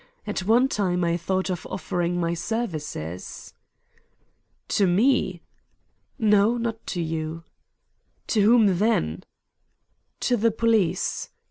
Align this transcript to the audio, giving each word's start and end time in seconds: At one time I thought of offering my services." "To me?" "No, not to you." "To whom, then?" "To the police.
At 0.25 0.39
one 0.45 0.67
time 0.67 1.03
I 1.03 1.15
thought 1.15 1.51
of 1.51 1.67
offering 1.69 2.19
my 2.19 2.33
services." 2.33 3.53
"To 4.69 4.87
me?" 4.87 5.43
"No, 6.17 6.57
not 6.57 6.87
to 6.87 7.01
you." 7.03 7.43
"To 8.29 8.41
whom, 8.41 8.79
then?" 8.79 9.23
"To 10.21 10.37
the 10.37 10.49
police. 10.49 11.29